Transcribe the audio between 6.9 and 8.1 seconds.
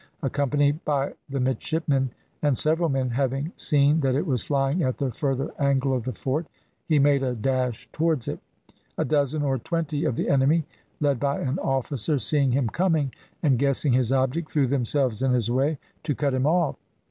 made a dash